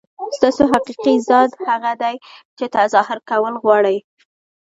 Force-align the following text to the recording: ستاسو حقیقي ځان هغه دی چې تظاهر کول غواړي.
ستاسو 0.37 0.63
حقیقي 0.73 1.15
ځان 1.27 1.49
هغه 1.67 1.91
دی 2.01 2.15
چې 2.57 2.65
تظاهر 2.75 3.17
کول 3.29 3.53
غواړي. 3.63 3.97